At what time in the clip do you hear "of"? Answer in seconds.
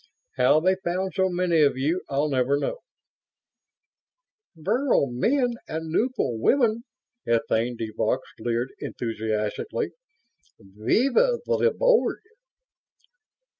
1.61-1.77